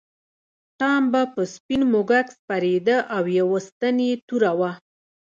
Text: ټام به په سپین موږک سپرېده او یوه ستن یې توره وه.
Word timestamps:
ټام 0.79 1.03
به 1.11 1.21
په 1.33 1.41
سپین 1.53 1.81
موږک 1.91 2.27
سپرېده 2.37 2.97
او 3.15 3.23
یوه 3.39 3.57
ستن 3.67 3.95
یې 4.07 4.13
توره 4.27 4.51
وه. 4.59 4.71